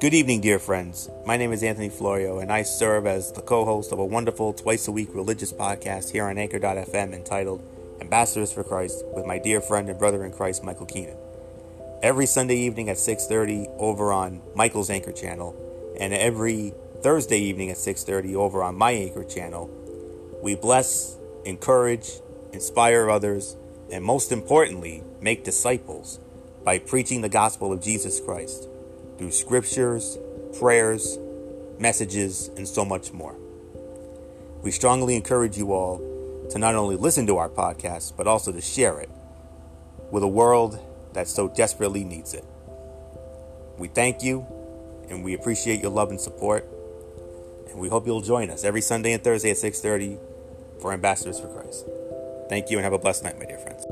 [0.00, 1.10] Good evening, dear friends.
[1.26, 4.52] My name is Anthony Florio, and I serve as the co host of a wonderful
[4.52, 7.64] twice a week religious podcast here on Anchor.fm entitled
[8.00, 11.16] Ambassadors for Christ with my dear friend and brother in Christ, Michael Keenan.
[12.00, 15.56] Every Sunday evening at 6.30 over on Michael's Anchor channel,
[15.98, 19.68] and every Thursday evening at 6.30 over on my Anchor channel,
[20.40, 22.20] we bless, encourage,
[22.52, 23.56] inspire others,
[23.90, 26.20] and most importantly, make disciples
[26.62, 28.68] by preaching the gospel of Jesus Christ
[29.18, 30.16] through scriptures,
[30.58, 31.18] prayers,
[31.78, 33.36] messages, and so much more.
[34.62, 35.98] We strongly encourage you all
[36.50, 39.10] to not only listen to our podcast, but also to share it
[40.10, 40.78] with a world
[41.12, 42.44] that so desperately needs it.
[43.76, 44.46] We thank you
[45.08, 46.66] and we appreciate your love and support.
[47.70, 50.18] And we hope you'll join us every Sunday and Thursday at 6:30
[50.80, 51.86] for Ambassadors for Christ.
[52.48, 53.84] Thank you and have a blessed night, my dear friends.